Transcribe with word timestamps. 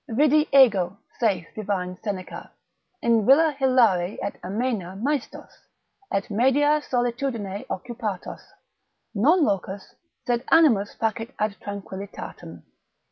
Vidi 0.09 0.47
ego 0.51 0.97
(saith 1.19 1.49
divine 1.53 1.95
Seneca) 2.03 2.51
in 3.03 3.23
villa 3.23 3.55
hilari 3.59 4.17
et 4.19 4.35
amaena 4.43 4.95
maestos, 4.99 5.67
et 6.11 6.31
media 6.31 6.81
solitudine 6.81 7.63
occupatos; 7.69 8.41
non 9.13 9.43
locus, 9.45 9.93
sed 10.25 10.43
animus 10.51 10.95
facit 10.95 11.35
ad 11.37 11.55
tranquillitatem. 11.59 12.63